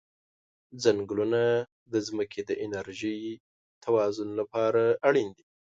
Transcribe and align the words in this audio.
ځنګلونه 0.83 1.41
د 1.91 1.93
ځمکې 2.07 2.41
د 2.49 2.51
انرژی 2.65 3.19
توازن 3.83 4.29
لپاره 4.39 4.83
اړین 5.07 5.29
دي. 5.37 5.45